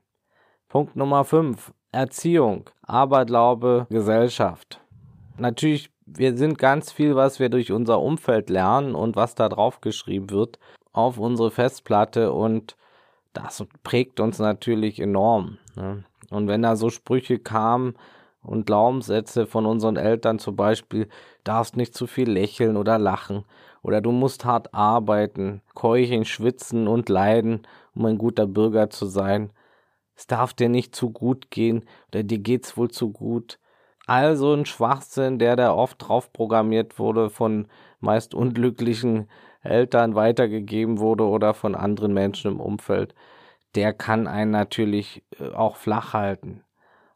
Punkt 0.68 0.96
Nummer 0.96 1.24
5. 1.24 1.74
Erziehung, 1.92 2.70
Aberglaube, 2.82 3.88
Gesellschaft. 3.90 4.82
Natürlich, 5.38 5.90
wir 6.06 6.36
sind 6.36 6.58
ganz 6.58 6.92
viel, 6.92 7.16
was 7.16 7.40
wir 7.40 7.50
durch 7.50 7.72
unser 7.72 8.02
Umfeld 8.02 8.50
lernen 8.50 8.96
und 8.96 9.16
was 9.16 9.36
da 9.36 9.48
drauf 9.48 9.80
geschrieben 9.80 10.30
wird, 10.30 10.60
auf 10.92 11.18
unsere 11.18 11.52
Festplatte 11.52 12.34
und 12.34 12.76
das 13.34 13.66
prägt 13.84 14.20
uns 14.20 14.40
natürlich 14.40 15.00
enorm. 15.00 15.60
Ne? 15.76 16.04
Und 16.30 16.48
wenn 16.48 16.64
da 16.64 16.76
so 16.76 16.90
Sprüche 16.90 17.40
kamen, 17.40 17.96
und 18.48 18.66
Glaubenssätze 18.66 19.46
von 19.46 19.66
unseren 19.66 19.98
Eltern 19.98 20.40
zum 20.40 20.56
Beispiel, 20.56 21.08
darfst 21.44 21.78
nicht 21.78 21.94
zu 21.94 22.08
viel 22.08 22.30
lächeln 22.30 22.78
oder 22.78 22.98
lachen 22.98 23.44
oder 23.84 24.02
du 24.02 24.12
musst 24.12 24.46
hart 24.46 24.74
arbeiten, 24.74 25.62
keuchen, 25.74 26.26
schwitzen 26.26 26.88
und 26.88 27.10
leiden, 27.10 27.68
um 27.96 28.06
ein 28.06 28.18
guter 28.18 28.48
Bürger 28.48 28.90
zu 28.90 29.06
sein. 29.06 29.52
Es 30.16 30.28
darf 30.28 30.54
dir 30.54 30.70
nicht 30.70 30.96
zu 30.96 31.12
gut 31.12 31.52
gehen 31.52 31.86
oder 32.10 32.24
dir 32.24 32.40
geht's 32.40 32.76
wohl 32.78 32.90
zu 32.90 33.12
gut. 33.12 33.60
Also 34.06 34.54
ein 34.54 34.66
Schwachsinn, 34.66 35.40
der 35.40 35.56
da 35.56 35.74
oft 35.74 36.08
drauf 36.08 36.34
programmiert 36.34 36.98
wurde, 36.98 37.30
von 37.30 37.68
meist 38.00 38.34
unglücklichen 38.34 39.30
Eltern 39.62 40.16
weitergegeben 40.16 41.00
wurde 41.00 41.26
oder 41.26 41.54
von 41.54 41.76
anderen 41.76 42.14
Menschen 42.14 42.54
im 42.54 42.60
Umfeld, 42.60 43.14
der 43.76 43.94
kann 43.94 44.28
einen 44.28 44.52
natürlich 44.52 45.24
äh, 45.40 45.50
auch 45.50 45.76
flach 45.76 46.14
halten 46.14 46.64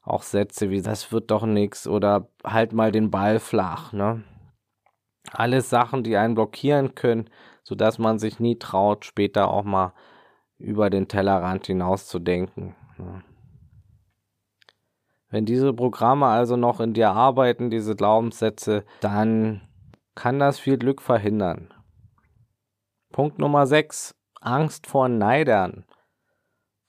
auch 0.01 0.23
Sätze 0.23 0.69
wie 0.69 0.81
das 0.81 1.11
wird 1.11 1.31
doch 1.31 1.45
nix 1.45 1.87
oder 1.87 2.27
halt 2.43 2.73
mal 2.73 2.91
den 2.91 3.11
Ball 3.11 3.39
flach, 3.39 3.93
ne? 3.93 4.23
Alles 5.31 5.69
Sachen, 5.69 6.03
die 6.03 6.17
einen 6.17 6.33
blockieren 6.33 6.95
können, 6.95 7.29
sodass 7.63 7.99
man 7.99 8.19
sich 8.19 8.39
nie 8.39 8.57
traut, 8.57 9.05
später 9.05 9.49
auch 9.49 9.63
mal 9.63 9.93
über 10.57 10.89
den 10.89 11.07
Tellerrand 11.07 11.67
hinaus 11.67 12.07
zu 12.07 12.19
denken. 12.19 12.75
Ne? 12.97 13.23
Wenn 15.29 15.45
diese 15.45 15.73
Programme 15.73 16.25
also 16.25 16.57
noch 16.57 16.79
in 16.81 16.93
dir 16.93 17.11
arbeiten, 17.11 17.69
diese 17.69 17.95
Glaubenssätze, 17.95 18.83
dann 18.99 19.61
kann 20.15 20.39
das 20.39 20.59
viel 20.59 20.77
Glück 20.77 21.01
verhindern. 21.01 21.73
Punkt 23.11 23.39
Nummer 23.39 23.65
6. 23.65 24.15
Angst 24.41 24.87
vor 24.87 25.07
Neidern. 25.07 25.85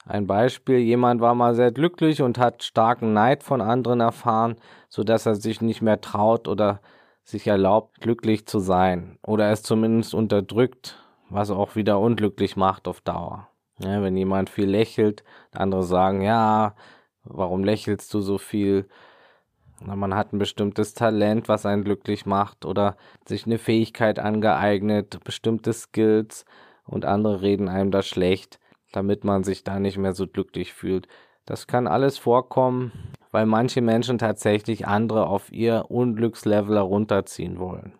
Ein 0.05 0.27
Beispiel, 0.27 0.79
jemand 0.79 1.21
war 1.21 1.33
mal 1.33 1.55
sehr 1.55 1.71
glücklich 1.71 2.21
und 2.21 2.37
hat 2.37 2.63
starken 2.63 3.13
Neid 3.13 3.43
von 3.43 3.61
anderen 3.61 4.01
erfahren, 4.01 4.55
so 4.89 5.03
dass 5.03 5.25
er 5.25 5.35
sich 5.35 5.61
nicht 5.61 5.81
mehr 5.81 6.01
traut 6.01 6.47
oder 6.47 6.81
sich 7.23 7.47
erlaubt, 7.47 8.01
glücklich 8.01 8.45
zu 8.45 8.59
sein 8.59 9.17
oder 9.25 9.49
es 9.49 9.63
zumindest 9.63 10.13
unterdrückt, 10.13 10.97
was 11.29 11.51
auch 11.51 11.77
wieder 11.77 11.99
unglücklich 11.99 12.57
macht 12.57 12.89
auf 12.89 12.99
Dauer. 12.99 13.47
Ja, 13.79 14.01
wenn 14.03 14.17
jemand 14.17 14.49
viel 14.49 14.69
lächelt, 14.69 15.23
andere 15.53 15.83
sagen, 15.83 16.21
ja, 16.21 16.75
warum 17.23 17.63
lächelst 17.63 18.13
du 18.13 18.19
so 18.19 18.37
viel? 18.37 18.89
Man 19.79 20.15
hat 20.15 20.33
ein 20.33 20.37
bestimmtes 20.37 20.93
Talent, 20.93 21.47
was 21.47 21.65
einen 21.65 21.83
glücklich 21.83 22.25
macht 22.25 22.65
oder 22.65 22.97
sich 23.25 23.45
eine 23.45 23.57
Fähigkeit 23.57 24.19
angeeignet, 24.19 25.23
bestimmte 25.23 25.71
Skills 25.71 26.45
und 26.85 27.05
andere 27.05 27.41
reden 27.41 27.69
einem 27.69 27.91
das 27.91 28.05
schlecht 28.05 28.59
damit 28.93 29.25
man 29.25 29.43
sich 29.43 29.63
da 29.63 29.79
nicht 29.79 29.97
mehr 29.97 30.13
so 30.13 30.27
glücklich 30.27 30.73
fühlt. 30.73 31.07
Das 31.45 31.67
kann 31.67 31.87
alles 31.87 32.17
vorkommen, 32.17 32.93
weil 33.31 33.45
manche 33.45 33.81
Menschen 33.81 34.17
tatsächlich 34.17 34.87
andere 34.87 35.27
auf 35.27 35.51
ihr 35.51 35.85
Unglückslevel 35.89 36.77
herunterziehen 36.77 37.59
wollen. 37.59 37.93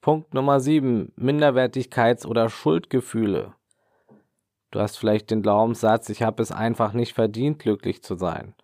Punkt 0.00 0.32
Nummer 0.32 0.60
7. 0.60 1.12
Minderwertigkeits- 1.18 2.26
oder 2.26 2.48
Schuldgefühle. 2.48 3.54
Du 4.70 4.80
hast 4.80 4.96
vielleicht 4.96 5.30
den 5.30 5.42
Glaubenssatz, 5.42 6.08
ich 6.10 6.22
habe 6.22 6.42
es 6.42 6.52
einfach 6.52 6.92
nicht 6.92 7.14
verdient, 7.14 7.58
glücklich 7.58 8.02
zu 8.02 8.14
sein. 8.14 8.54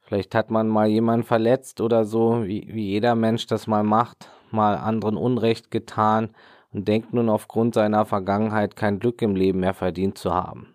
Vielleicht 0.00 0.34
hat 0.34 0.50
man 0.50 0.68
mal 0.68 0.86
jemanden 0.86 1.24
verletzt 1.24 1.80
oder 1.80 2.04
so, 2.04 2.44
wie, 2.44 2.68
wie 2.70 2.88
jeder 2.88 3.14
Mensch 3.14 3.46
das 3.46 3.66
mal 3.66 3.82
macht, 3.82 4.30
mal 4.50 4.76
anderen 4.76 5.16
Unrecht 5.16 5.70
getan 5.70 6.30
und 6.72 6.88
denkt 6.88 7.12
nun 7.12 7.28
aufgrund 7.28 7.74
seiner 7.74 8.04
Vergangenheit 8.04 8.76
kein 8.76 8.98
Glück 8.98 9.22
im 9.22 9.36
Leben 9.36 9.60
mehr 9.60 9.74
verdient 9.74 10.18
zu 10.18 10.34
haben. 10.34 10.74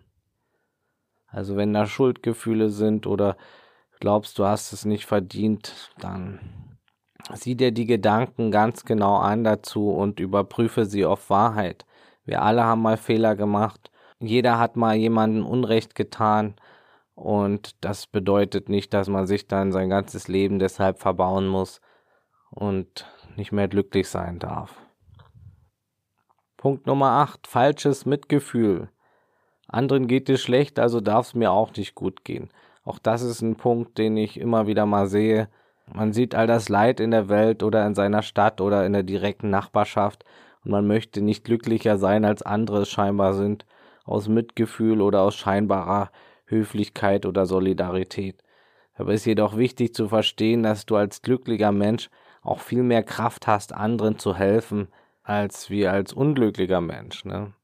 Also 1.26 1.56
wenn 1.56 1.72
da 1.72 1.86
Schuldgefühle 1.86 2.70
sind 2.70 3.06
oder 3.06 3.36
glaubst, 4.00 4.38
du 4.38 4.44
hast 4.44 4.72
es 4.72 4.84
nicht 4.84 5.06
verdient, 5.06 5.90
dann 5.98 6.78
sieh 7.32 7.54
dir 7.56 7.72
die 7.72 7.86
Gedanken 7.86 8.50
ganz 8.50 8.84
genau 8.84 9.16
an 9.16 9.44
dazu 9.44 9.90
und 9.90 10.20
überprüfe 10.20 10.84
sie 10.84 11.04
auf 11.04 11.30
Wahrheit. 11.30 11.86
Wir 12.24 12.42
alle 12.42 12.64
haben 12.64 12.82
mal 12.82 12.96
Fehler 12.96 13.36
gemacht. 13.36 13.90
Jeder 14.20 14.58
hat 14.58 14.76
mal 14.76 14.94
jemanden 14.94 15.42
Unrecht 15.42 15.94
getan. 15.94 16.54
Und 17.14 17.84
das 17.84 18.06
bedeutet 18.06 18.68
nicht, 18.68 18.92
dass 18.92 19.08
man 19.08 19.26
sich 19.26 19.46
dann 19.46 19.72
sein 19.72 19.88
ganzes 19.88 20.26
Leben 20.26 20.58
deshalb 20.58 20.98
verbauen 20.98 21.46
muss 21.46 21.80
und 22.50 23.06
nicht 23.36 23.52
mehr 23.52 23.68
glücklich 23.68 24.08
sein 24.08 24.38
darf. 24.38 24.83
Punkt 26.64 26.86
Nummer 26.86 27.10
8. 27.10 27.46
Falsches 27.46 28.06
Mitgefühl. 28.06 28.88
Anderen 29.68 30.06
geht 30.06 30.30
es 30.30 30.40
schlecht, 30.40 30.78
also 30.78 31.02
darf 31.02 31.26
es 31.26 31.34
mir 31.34 31.50
auch 31.52 31.70
nicht 31.76 31.94
gut 31.94 32.24
gehen. 32.24 32.48
Auch 32.86 32.98
das 32.98 33.20
ist 33.20 33.42
ein 33.42 33.56
Punkt, 33.56 33.98
den 33.98 34.16
ich 34.16 34.40
immer 34.40 34.66
wieder 34.66 34.86
mal 34.86 35.06
sehe. 35.06 35.50
Man 35.92 36.14
sieht 36.14 36.34
all 36.34 36.46
das 36.46 36.70
Leid 36.70 37.00
in 37.00 37.10
der 37.10 37.28
Welt 37.28 37.62
oder 37.62 37.86
in 37.86 37.94
seiner 37.94 38.22
Stadt 38.22 38.62
oder 38.62 38.86
in 38.86 38.94
der 38.94 39.02
direkten 39.02 39.50
Nachbarschaft 39.50 40.24
und 40.64 40.70
man 40.70 40.86
möchte 40.86 41.20
nicht 41.20 41.44
glücklicher 41.44 41.98
sein, 41.98 42.24
als 42.24 42.40
andere 42.40 42.80
es 42.80 42.88
scheinbar 42.88 43.34
sind, 43.34 43.66
aus 44.06 44.28
Mitgefühl 44.28 45.02
oder 45.02 45.20
aus 45.20 45.34
scheinbarer 45.34 46.10
Höflichkeit 46.46 47.26
oder 47.26 47.44
Solidarität. 47.44 48.42
Aber 48.94 49.12
es 49.12 49.20
ist 49.20 49.26
jedoch 49.26 49.58
wichtig 49.58 49.92
zu 49.92 50.08
verstehen, 50.08 50.62
dass 50.62 50.86
du 50.86 50.96
als 50.96 51.20
glücklicher 51.20 51.72
Mensch 51.72 52.08
auch 52.40 52.60
viel 52.60 52.82
mehr 52.82 53.02
Kraft 53.02 53.46
hast, 53.46 53.74
anderen 53.74 54.18
zu 54.18 54.34
helfen, 54.34 54.88
als 55.24 55.70
wie 55.70 55.88
als 55.88 56.12
unglücklicher 56.12 56.80
Mensch. 56.80 57.24
Ne? 57.24 57.54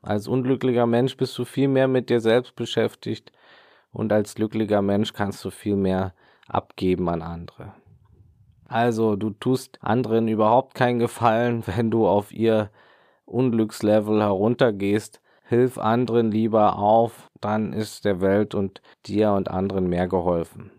Als 0.00 0.26
unglücklicher 0.26 0.86
Mensch 0.86 1.16
bist 1.16 1.38
du 1.38 1.44
viel 1.44 1.68
mehr 1.68 1.86
mit 1.86 2.10
dir 2.10 2.20
selbst 2.20 2.56
beschäftigt 2.56 3.30
und 3.92 4.12
als 4.12 4.34
glücklicher 4.34 4.82
Mensch 4.82 5.12
kannst 5.12 5.44
du 5.44 5.50
viel 5.50 5.76
mehr 5.76 6.14
abgeben 6.48 7.08
an 7.08 7.22
andere. 7.22 7.74
Also 8.66 9.16
du 9.16 9.30
tust 9.30 9.78
anderen 9.82 10.26
überhaupt 10.26 10.74
keinen 10.74 10.98
Gefallen, 10.98 11.62
wenn 11.66 11.90
du 11.90 12.08
auf 12.08 12.32
ihr 12.32 12.70
Unglückslevel 13.26 14.20
heruntergehst. 14.20 15.20
Hilf 15.44 15.76
anderen 15.76 16.30
lieber 16.30 16.78
auf, 16.78 17.30
dann 17.40 17.74
ist 17.74 18.06
der 18.06 18.22
Welt 18.22 18.54
und 18.54 18.80
dir 19.04 19.32
und 19.32 19.50
anderen 19.50 19.86
mehr 19.86 20.08
geholfen. 20.08 20.70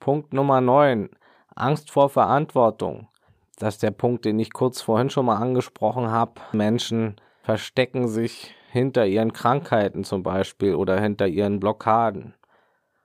Punkt 0.00 0.32
Nummer 0.32 0.60
9. 0.60 1.10
Angst 1.54 1.92
vor 1.92 2.08
Verantwortung. 2.10 3.08
Das 3.56 3.76
ist 3.76 3.82
der 3.82 3.90
Punkt, 3.90 4.26
den 4.26 4.38
ich 4.38 4.52
kurz 4.52 4.82
vorhin 4.82 5.08
schon 5.08 5.26
mal 5.26 5.36
angesprochen 5.36 6.10
habe. 6.10 6.34
Menschen 6.52 7.16
verstecken 7.42 8.06
sich 8.06 8.54
hinter 8.70 9.06
ihren 9.06 9.32
Krankheiten 9.32 10.04
zum 10.04 10.22
Beispiel 10.22 10.74
oder 10.74 11.00
hinter 11.00 11.26
ihren 11.26 11.58
Blockaden 11.58 12.34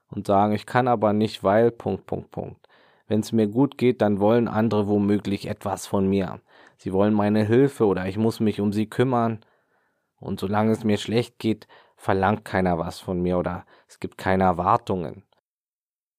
und 0.10 0.28
sagen, 0.28 0.54
ich 0.54 0.66
kann 0.66 0.90
aber 0.90 1.14
nicht, 1.14 1.44
weil 1.44 1.72
Punkt, 1.72 2.06
Punkt, 2.06 2.32
Punkt. 2.32 2.68
Wenn 3.08 3.22
es 3.22 3.32
mir 3.32 3.48
gut 3.48 3.78
geht, 3.78 4.02
dann 4.02 4.20
wollen 4.20 4.50
andere 4.50 4.90
womöglich 4.90 5.48
etwas 5.48 5.88
von 5.88 6.08
mir. 6.08 6.42
Sie 6.78 6.92
wollen 6.92 7.14
meine 7.14 7.44
Hilfe 7.46 7.86
oder 7.86 8.06
ich 8.08 8.18
muss 8.18 8.42
mich 8.42 8.60
um 8.60 8.74
sie 8.74 8.88
kümmern. 8.88 9.40
Und 10.20 10.40
solange 10.40 10.72
es 10.72 10.84
mir 10.84 10.98
schlecht 10.98 11.40
geht, 11.40 11.68
verlangt 11.96 12.44
keiner 12.44 12.78
was 12.78 13.00
von 13.00 13.22
mir 13.22 13.38
oder 13.38 13.66
es 13.88 14.00
gibt 14.00 14.18
keine 14.18 14.44
Erwartungen. 14.44 15.24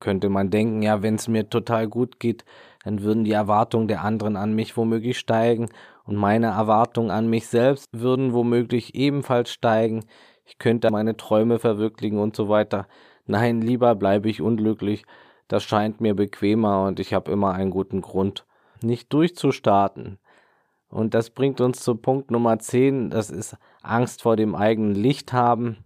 Könnte 0.03 0.31
man 0.31 0.51
denken, 0.51 0.83
ja, 0.83 1.01
wenn 1.01 1.15
es 1.15 1.29
mir 1.29 1.49
total 1.49 1.87
gut 1.87 2.19
geht, 2.19 2.45
dann 2.83 3.03
würden 3.03 3.23
die 3.23 3.31
Erwartungen 3.31 3.87
der 3.87 4.03
anderen 4.03 4.35
an 4.35 4.53
mich 4.53 4.77
womöglich 4.77 5.17
steigen 5.17 5.69
und 6.03 6.17
meine 6.17 6.49
Erwartungen 6.49 7.13
an 7.13 7.31
mich 7.31 7.47
selbst 7.47 7.87
würden 7.93 8.33
womöglich 8.33 8.97
ebenfalls 8.97 9.53
steigen. 9.53 10.05
Ich 10.45 10.59
könnte 10.59 10.91
meine 10.91 11.17
Träume 11.17 11.61
verwirklichen 11.61 12.19
und 12.19 12.35
so 12.35 12.49
weiter. 12.49 12.89
Nein, 13.27 13.61
lieber 13.61 13.95
bleibe 13.95 14.29
ich 14.29 14.43
unglücklich. 14.43 15.05
Das 15.47 15.63
scheint 15.63 16.01
mir 16.01 16.17
bequemer 16.17 16.83
und 16.83 16.99
ich 16.99 17.15
habe 17.15 17.31
immer 17.31 17.53
einen 17.53 17.71
guten 17.71 18.01
Grund, 18.01 18.45
nicht 18.83 19.13
durchzustarten. 19.13 20.19
Und 20.89 21.15
das 21.15 21.31
bringt 21.31 21.61
uns 21.61 21.79
zu 21.79 21.95
Punkt 21.95 22.33
Nummer 22.33 22.59
10, 22.59 23.11
das 23.11 23.31
ist 23.31 23.57
Angst 23.83 24.23
vor 24.23 24.35
dem 24.35 24.57
eigenen 24.57 24.97
Licht 24.97 25.33
haben. 25.33 25.77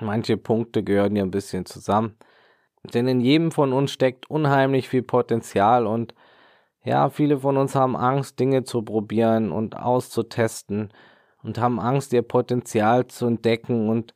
Manche 0.00 0.38
Punkte 0.38 0.82
gehören 0.82 1.12
hier 1.14 1.24
ein 1.24 1.30
bisschen 1.30 1.66
zusammen. 1.66 2.16
Denn 2.94 3.08
in 3.08 3.20
jedem 3.20 3.50
von 3.50 3.72
uns 3.72 3.90
steckt 3.90 4.30
unheimlich 4.30 4.88
viel 4.88 5.02
Potenzial 5.02 5.86
und 5.86 6.14
ja, 6.84 7.10
viele 7.10 7.40
von 7.40 7.56
uns 7.56 7.74
haben 7.74 7.96
Angst, 7.96 8.38
Dinge 8.38 8.62
zu 8.62 8.82
probieren 8.82 9.50
und 9.50 9.76
auszutesten 9.76 10.90
und 11.42 11.58
haben 11.58 11.80
Angst, 11.80 12.12
ihr 12.12 12.22
Potenzial 12.22 13.08
zu 13.08 13.26
entdecken 13.26 13.88
und 13.88 14.14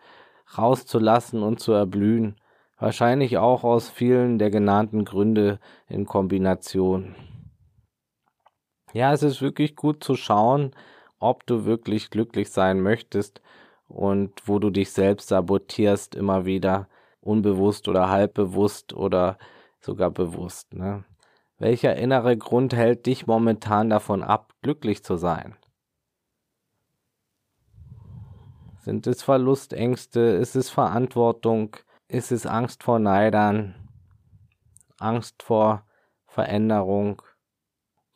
rauszulassen 0.56 1.42
und 1.42 1.58
zu 1.58 1.72
erblühen. 1.72 2.36
Wahrscheinlich 2.78 3.38
auch 3.38 3.64
aus 3.64 3.90
vielen 3.90 4.38
der 4.38 4.50
genannten 4.50 5.04
Gründe 5.04 5.58
in 5.88 6.06
Kombination. 6.06 7.14
Ja, 8.92 9.12
es 9.12 9.22
ist 9.22 9.42
wirklich 9.42 9.76
gut 9.76 10.02
zu 10.02 10.14
schauen, 10.14 10.72
ob 11.18 11.46
du 11.46 11.64
wirklich 11.64 12.10
glücklich 12.10 12.50
sein 12.50 12.80
möchtest 12.80 13.40
und 13.88 14.32
wo 14.46 14.58
du 14.58 14.70
dich 14.70 14.92
selbst 14.92 15.28
sabotierst 15.28 16.14
immer 16.14 16.44
wieder, 16.44 16.88
unbewusst 17.20 17.88
oder 17.88 18.08
halbbewusst 18.08 18.92
oder 18.92 19.38
sogar 19.80 20.10
bewusst. 20.10 20.74
Ne? 20.74 21.04
Welcher 21.58 21.96
innere 21.96 22.36
Grund 22.36 22.74
hält 22.74 23.06
dich 23.06 23.26
momentan 23.26 23.90
davon 23.90 24.22
ab, 24.22 24.52
glücklich 24.62 25.04
zu 25.04 25.16
sein? 25.16 25.56
Sind 28.78 29.06
es 29.06 29.22
Verlustängste? 29.22 30.20
Ist 30.20 30.56
es 30.56 30.70
Verantwortung? 30.70 31.76
Ist 32.08 32.32
es 32.32 32.46
Angst 32.46 32.82
vor 32.82 32.98
Neidern? 32.98 33.74
Angst 34.98 35.42
vor 35.42 35.84
Veränderung? 36.26 37.20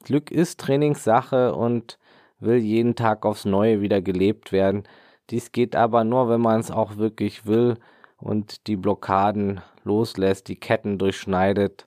Glück 0.04 0.30
ist 0.30 0.60
Trainingssache 0.60 1.54
und 1.54 1.98
will 2.38 2.56
jeden 2.56 2.94
Tag 2.94 3.26
aufs 3.26 3.44
Neue 3.44 3.80
wieder 3.80 4.00
gelebt 4.00 4.52
werden. 4.52 4.84
Dies 5.30 5.52
geht 5.52 5.76
aber 5.76 6.04
nur, 6.04 6.28
wenn 6.28 6.40
man 6.40 6.60
es 6.60 6.70
auch 6.70 6.96
wirklich 6.96 7.46
will 7.46 7.78
und 8.24 8.66
die 8.68 8.76
Blockaden 8.76 9.60
loslässt, 9.84 10.48
die 10.48 10.56
Ketten 10.56 10.96
durchschneidet. 10.96 11.86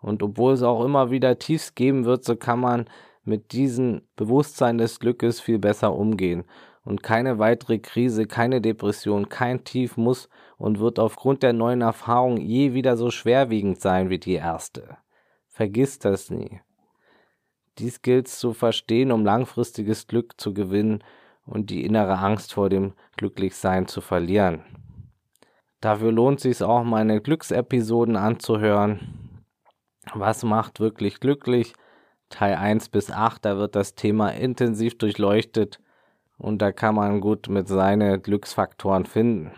Und 0.00 0.22
obwohl 0.22 0.54
es 0.54 0.62
auch 0.62 0.82
immer 0.82 1.10
wieder 1.10 1.38
Tiefs 1.38 1.74
geben 1.74 2.06
wird, 2.06 2.24
so 2.24 2.36
kann 2.36 2.58
man 2.58 2.86
mit 3.22 3.52
diesem 3.52 4.00
Bewusstsein 4.16 4.78
des 4.78 4.98
Glückes 4.98 5.40
viel 5.40 5.58
besser 5.58 5.94
umgehen. 5.94 6.44
Und 6.84 7.02
keine 7.02 7.38
weitere 7.38 7.78
Krise, 7.78 8.26
keine 8.26 8.62
Depression, 8.62 9.28
kein 9.28 9.64
Tief 9.64 9.98
muss 9.98 10.30
und 10.56 10.80
wird 10.80 10.98
aufgrund 10.98 11.42
der 11.42 11.52
neuen 11.52 11.82
Erfahrung 11.82 12.38
je 12.38 12.72
wieder 12.72 12.96
so 12.96 13.10
schwerwiegend 13.10 13.80
sein 13.80 14.08
wie 14.08 14.18
die 14.18 14.34
erste. 14.34 14.96
Vergiss 15.48 15.98
das 15.98 16.30
nie. 16.30 16.60
Dies 17.78 18.00
gilt 18.00 18.28
zu 18.28 18.54
verstehen, 18.54 19.12
um 19.12 19.24
langfristiges 19.24 20.06
Glück 20.06 20.40
zu 20.40 20.54
gewinnen 20.54 21.04
und 21.44 21.68
die 21.68 21.84
innere 21.84 22.18
Angst 22.18 22.54
vor 22.54 22.70
dem 22.70 22.94
Glücklichsein 23.16 23.86
zu 23.86 24.00
verlieren. 24.00 24.83
Dafür 25.84 26.12
lohnt 26.12 26.40
sich 26.40 26.62
auch, 26.62 26.82
meine 26.82 27.20
Glücksepisoden 27.20 28.16
anzuhören. 28.16 29.44
Was 30.14 30.42
macht 30.42 30.80
wirklich 30.80 31.20
glücklich? 31.20 31.74
Teil 32.30 32.54
1 32.54 32.88
bis 32.88 33.10
8, 33.10 33.44
da 33.44 33.58
wird 33.58 33.76
das 33.76 33.94
Thema 33.94 34.30
intensiv 34.30 34.96
durchleuchtet 34.96 35.80
und 36.38 36.62
da 36.62 36.72
kann 36.72 36.94
man 36.94 37.20
gut 37.20 37.50
mit 37.50 37.68
seinen 37.68 38.22
Glücksfaktoren 38.22 39.04
finden. 39.04 39.50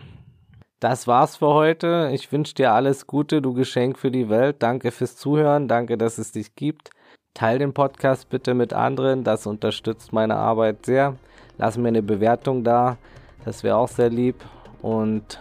Das 0.81 1.07
war's 1.07 1.37
für 1.37 1.47
heute. 1.47 2.09
Ich 2.11 2.29
wünsche 2.29 2.55
dir 2.55 2.73
alles 2.73 3.07
Gute, 3.07 3.41
du 3.41 3.53
Geschenk 3.53 3.97
für 3.97 4.11
die 4.11 4.27
Welt. 4.27 4.57
Danke 4.59 4.91
fürs 4.91 5.15
Zuhören, 5.15 5.69
danke, 5.69 5.97
dass 5.97 6.17
es 6.17 6.33
dich 6.33 6.55
gibt. 6.55 6.89
Teil 7.35 7.57
den 7.57 7.73
Podcast 7.73 8.27
bitte 8.27 8.53
mit 8.53 8.73
anderen, 8.73 9.23
das 9.23 9.47
unterstützt 9.47 10.11
meine 10.11 10.35
Arbeit 10.35 10.85
sehr. 10.85 11.15
Lass 11.57 11.77
mir 11.77 11.87
eine 11.87 12.03
Bewertung 12.03 12.65
da, 12.65 12.97
das 13.45 13.63
wäre 13.63 13.77
auch 13.77 13.87
sehr 13.87 14.09
lieb. 14.09 14.43
Und 14.81 15.39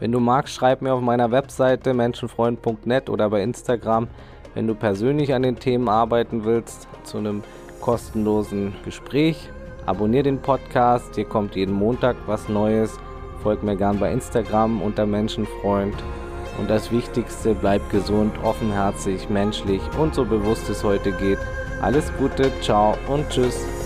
wenn 0.00 0.12
du 0.12 0.18
magst, 0.18 0.54
schreib 0.54 0.82
mir 0.82 0.94
auf 0.94 1.02
meiner 1.02 1.30
Webseite 1.30 1.94
menschenfreund.net 1.94 3.08
oder 3.10 3.30
bei 3.30 3.42
Instagram, 3.42 4.08
wenn 4.54 4.66
du 4.66 4.74
persönlich 4.74 5.32
an 5.34 5.42
den 5.42 5.56
Themen 5.56 5.88
arbeiten 5.88 6.44
willst, 6.44 6.88
zu 7.04 7.18
einem 7.18 7.42
kostenlosen 7.80 8.74
Gespräch. 8.84 9.48
Abonnier 9.86 10.22
den 10.22 10.40
Podcast, 10.40 11.14
hier 11.14 11.24
kommt 11.24 11.54
jeden 11.54 11.74
Montag 11.74 12.16
was 12.26 12.48
Neues. 12.48 12.98
Folgt 13.42 13.62
mir 13.62 13.76
gern 13.76 13.98
bei 13.98 14.12
Instagram 14.12 14.82
unter 14.82 15.06
Menschenfreund. 15.06 15.94
Und 16.58 16.68
das 16.68 16.90
Wichtigste, 16.90 17.54
bleibt 17.54 17.90
gesund, 17.90 18.32
offenherzig, 18.42 19.30
menschlich 19.30 19.80
und 19.98 20.14
so 20.14 20.24
bewusst 20.24 20.68
es 20.68 20.84
heute 20.84 21.12
geht. 21.12 21.38
Alles 21.80 22.12
Gute, 22.18 22.50
ciao 22.60 22.94
und 23.08 23.28
tschüss. 23.30 23.79